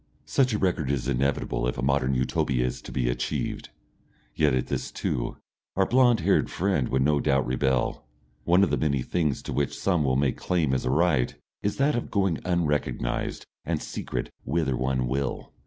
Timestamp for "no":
7.03-7.19